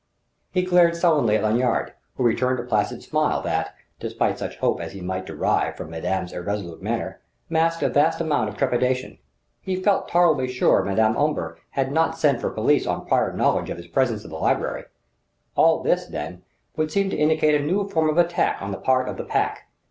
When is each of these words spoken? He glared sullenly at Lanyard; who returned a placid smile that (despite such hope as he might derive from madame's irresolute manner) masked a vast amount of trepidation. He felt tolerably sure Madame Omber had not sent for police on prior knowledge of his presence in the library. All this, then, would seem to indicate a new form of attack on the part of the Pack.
He 0.49 0.63
glared 0.63 0.95
sullenly 0.95 1.35
at 1.35 1.43
Lanyard; 1.43 1.93
who 2.17 2.23
returned 2.23 2.59
a 2.59 2.63
placid 2.63 3.03
smile 3.03 3.39
that 3.43 3.75
(despite 3.99 4.39
such 4.39 4.57
hope 4.57 4.81
as 4.81 4.93
he 4.93 4.99
might 5.01 5.27
derive 5.27 5.75
from 5.77 5.91
madame's 5.91 6.33
irresolute 6.33 6.81
manner) 6.81 7.19
masked 7.49 7.83
a 7.83 7.87
vast 7.89 8.19
amount 8.19 8.49
of 8.49 8.57
trepidation. 8.57 9.19
He 9.61 9.75
felt 9.75 10.07
tolerably 10.09 10.47
sure 10.47 10.81
Madame 10.81 11.15
Omber 11.15 11.59
had 11.77 11.91
not 11.91 12.17
sent 12.17 12.41
for 12.41 12.49
police 12.49 12.87
on 12.87 13.05
prior 13.05 13.31
knowledge 13.31 13.69
of 13.69 13.77
his 13.77 13.85
presence 13.85 14.23
in 14.23 14.31
the 14.31 14.39
library. 14.39 14.85
All 15.55 15.83
this, 15.83 16.07
then, 16.07 16.41
would 16.75 16.91
seem 16.91 17.11
to 17.11 17.15
indicate 17.15 17.53
a 17.53 17.63
new 17.63 17.87
form 17.87 18.09
of 18.09 18.17
attack 18.17 18.59
on 18.59 18.71
the 18.71 18.79
part 18.79 19.07
of 19.07 19.17
the 19.17 19.23
Pack. 19.23 19.67